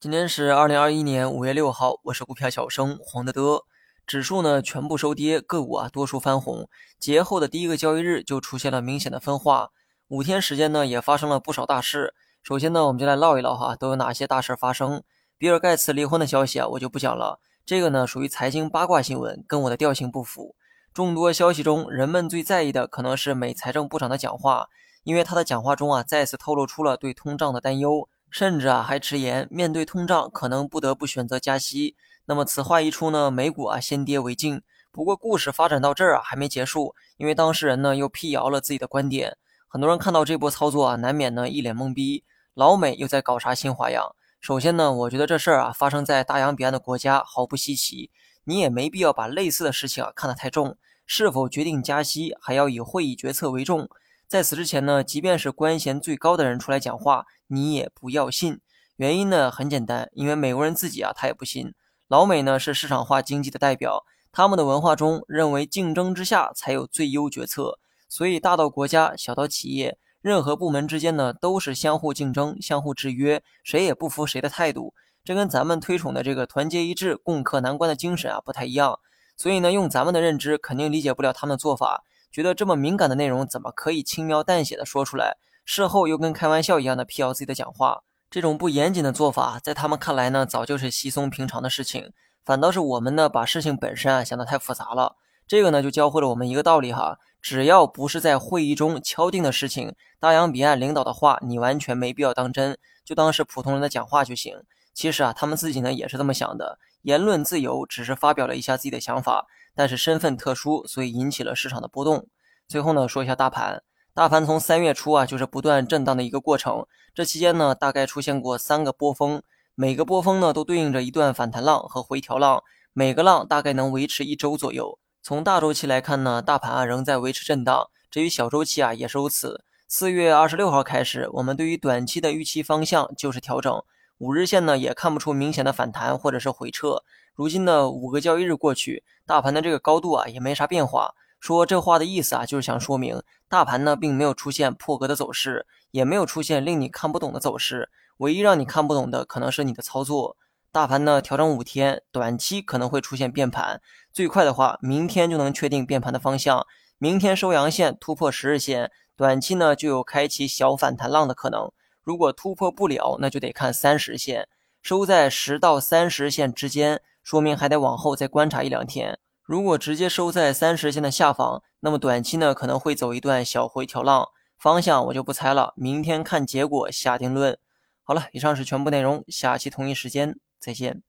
[0.00, 3.64] 今天是二零二一年五月六号，我是股票小生黄德德。
[4.06, 6.68] 指数呢全部收跌，个股啊多数翻红。
[6.98, 9.70] 节后的第一个交易日就出现了明显的分化，
[10.08, 12.14] 五天时间呢也发生了不少大事。
[12.42, 15.02] 首先呢，我们就来唠一唠哈，都有哪些大事发生？
[15.36, 20.54] 比尔盖茨离婚的消息啊，我就不讲了，这个呢属于财经八卦新闻，跟我的调性不符。
[20.94, 24.68] 众多消息中，人们最在意的可能是美财政部长的讲话，
[25.04, 31.96] 因为他的讲话中啊，再次透露出了对通胀的担忧，甚至啊还直言，面对通胀可能不得不选择加息。
[32.26, 34.62] 那么此话一出呢，美股啊先跌为敬。
[34.90, 39.36] 不过故事发展到这儿啊还没结束，因为当事人呢又辟谣了自己的观点。
[39.66, 42.24] 很多人看到这波操作啊，难免呢一脸懵逼，
[42.54, 44.14] 老美又在搞啥新花样？
[44.40, 48.10] 首先呢，我觉得这事儿啊发生在大洋彼岸的国家毫不稀奇。
[48.44, 50.76] 你也没必要把类似的事情啊看得太重，
[51.06, 53.88] 是否决定加息还要以会议决策为重。
[54.32, 58.60] 在此之前呢，即便是官衔最高的人出来讲话，你也不要信。
[58.96, 61.74] 原因呢很简单，因为美国人自己啊他也不信。
[62.08, 74.94] 老美呢是市场化经济的代表，他们的文化中认为竞争之下才有最优决策，所以大到国家，小到企业，任何部门之间呢都是相互竞争、相互制约，谁也不服谁的态度。
[75.22, 78.98] 这跟咱们推崇的这个团结一致、共克难关的精神啊不太一样，
[79.36, 82.02] 所以呢，用咱们的认知肯定理解不了他们的做法，
[82.32, 85.36] 觉得这么敏感的内容怎么可以轻描淡写的说出来？
[85.64, 92.12] 事后又跟开玩笑一样的辟谣自己的讲话，这种不严谨的做法，在他们看来呢，早就是稀松平常的事情。
[92.44, 95.16] 反倒是我们呢，把事情本身啊想得太复杂了。
[95.46, 104.56] 这个呢，就教会了我们一个道理哈，只要不是在会议中敲定的事情，大洋彼岸领导的话，你完全没必要当真，就当是普通人的讲话就行。
[104.94, 106.78] 其实啊，他们自己呢也是这么想的。
[107.02, 112.28] 言论自由只是发表了一下自己的想法，但是身份特殊，所以引起了市场的波动。
[112.68, 113.82] 最后呢，说一下大盘。
[114.14, 116.86] 大盘从三月初啊，就是不断震荡的一个过程。
[117.14, 119.42] 这期间呢，大概出现过三个波峰，
[119.74, 122.62] 每个波峰呢都对应着一段反弹浪和回调浪，
[122.92, 124.98] 每个浪大概能维持一周左右。
[125.22, 127.88] 从大周期来看呢，大盘啊仍在维持震荡。
[128.10, 129.64] 至于小周期啊，也是如此。
[129.88, 133.82] 四月二十六号开始，我们对于短期的预期方向就是调整。
[134.22, 137.02] 五日线呢也看不出明显的反弹或者是回撤。
[137.34, 141.16] 如今的五个交易日过去，大盘的这个高度啊也没啥变化。
[141.40, 147.90] 说这话的意思啊，就是想说明大盘呢并没有出现破格的走势，也没有出现令你看不懂的走势。
[148.18, 150.36] 唯一让你看不懂的可能是你的操作。
[150.70, 153.80] 大盘呢调整五天，短期可能会出现变盘，
[154.12, 156.64] 最快的话明天就能确定变盘的方向。
[156.96, 161.72] 明天收阳线突破十日线，短期呢就有开启小反弹浪的可能。
[162.02, 164.48] 如果突破不了，那就得看三十线
[164.82, 169.18] 收在十到三十线之间，说明还得往后再观察一两天。
[169.42, 177.58] 如果直接收在三十线的下方，那么短期呢可能会走一段小回调浪，方向我就不猜了，明天看结果下定论。
[178.02, 181.02] 好了，以上是全部内容，下期同一时间再见。